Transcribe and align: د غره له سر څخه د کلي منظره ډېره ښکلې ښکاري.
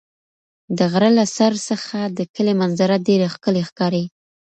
د 0.77 0.79
غره 0.91 1.11
له 1.17 1.25
سر 1.35 1.53
څخه 1.69 1.99
د 2.17 2.19
کلي 2.35 2.53
منظره 2.61 2.95
ډېره 3.07 3.27
ښکلې 3.35 3.61
ښکاري. 3.69 4.03